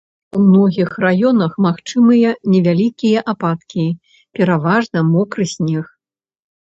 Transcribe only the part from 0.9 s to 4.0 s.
раёнах магчымыя невялікія ападкі,